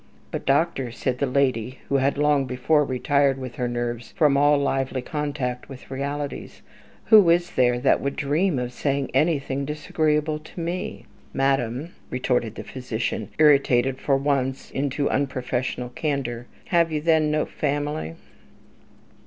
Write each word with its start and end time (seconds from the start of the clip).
"But 0.31 0.47
doctor," 0.47 0.89
said 0.91 1.19
the 1.19 1.27
lady, 1.27 1.77
who 1.87 1.97
had 1.97 2.17
long 2.17 2.45
before 2.45 2.83
retired 2.83 3.37
with 3.37 3.57
her 3.57 3.67
nerves 3.67 4.13
from 4.17 4.35
all 4.35 4.57
lively 4.57 5.03
contact 5.03 5.69
with 5.69 5.91
realities, 5.91 6.63
"who 7.05 7.29
is 7.29 7.51
there 7.51 7.77
that 7.77 8.01
would 8.01 8.15
dream 8.15 8.57
of 8.57 8.73
saying 8.73 9.11
anything 9.13 9.63
disagreeable 9.63 10.39
to 10.39 10.59
me?" 10.59 11.05
"Madam," 11.35 11.93
retorted 12.09 12.55
the 12.55 12.63
physician, 12.63 13.29
irritated 13.37 13.99
for 13.99 14.17
once 14.17 14.71
into 14.71 15.07
unprofessional 15.07 15.89
candour, 15.89 16.47
"have 16.69 16.91
you 16.91 16.99
then 16.99 17.29
no 17.29 17.45
family?" 17.45 18.15